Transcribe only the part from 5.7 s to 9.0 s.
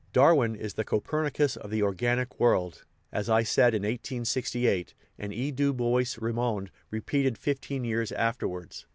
Bois Reymond repeated fifteen years after wards.